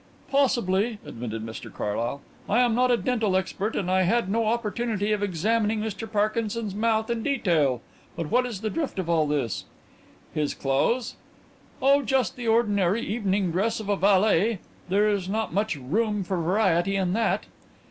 "Possibly," 0.31 0.97
admitted 1.05 1.45
Mr 1.45 1.71
Carlyle. 1.71 2.21
"I 2.49 2.61
am 2.61 2.73
not 2.73 2.89
a 2.89 2.97
dental 2.97 3.37
expert 3.37 3.75
and 3.75 3.91
I 3.91 4.01
had 4.01 4.31
no 4.31 4.47
opportunity 4.47 5.11
of 5.11 5.21
examining 5.21 5.79
Mr 5.79 6.11
Parkinson's 6.11 6.73
mouth 6.73 7.11
in 7.11 7.21
detail. 7.21 7.83
But 8.15 8.31
what 8.31 8.47
is 8.47 8.61
the 8.61 8.71
drift 8.71 8.97
of 8.97 9.11
all 9.11 9.27
this?" 9.27 9.65
"His 10.33 10.55
clothes?" 10.55 11.17
"Oh, 11.83 12.01
just 12.01 12.35
the 12.35 12.47
ordinary 12.47 13.01
evening 13.03 13.51
dress 13.51 13.79
of 13.79 13.89
a 13.89 13.95
valet. 13.95 14.57
There 14.89 15.07
is 15.07 15.29
not 15.29 15.53
much 15.53 15.75
room 15.75 16.23
for 16.23 16.35
variety 16.37 16.95
in 16.95 17.13
that." 17.13 17.45